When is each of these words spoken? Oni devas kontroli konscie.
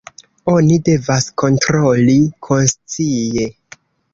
Oni 0.53 0.77
devas 0.87 1.27
kontroli 1.43 2.17
konscie. 2.49 3.49